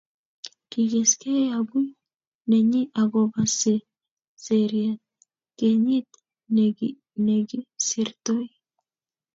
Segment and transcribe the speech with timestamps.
[0.71, 1.85] Kigeskei agui
[2.49, 3.41] nenyi agoba
[4.45, 5.01] seriat
[5.59, 6.09] kenyit
[7.25, 8.47] negisirtoi